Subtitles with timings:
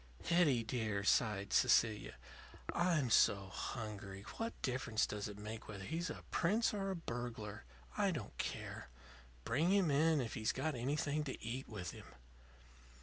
[0.25, 2.15] "Hetty, dear," sighed Cecilia,
[2.73, 4.23] "I'm so hungry.
[4.37, 7.65] What difference does it make whether he's a prince or a burglar?
[7.95, 8.89] I don't care.
[9.43, 12.05] Bring him in if he's got anything to eat with him."